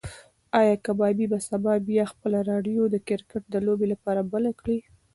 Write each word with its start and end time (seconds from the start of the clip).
ایا 0.59 0.75
کبابي 0.85 1.25
به 1.31 1.39
سبا 1.49 1.73
بیا 1.87 2.03
خپله 2.11 2.39
راډیو 2.51 2.83
د 2.89 2.95
کرکټ 3.07 3.43
د 3.49 3.55
لوبې 3.65 3.87
لپاره 3.93 4.21
بله 4.33 4.51
کړي؟ 4.59 4.77